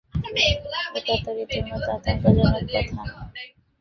এটাতো 0.95 1.29
রীতিমতো 1.37 1.89
আতঙ্কজনক 1.95 2.63
কথা। 2.73 3.01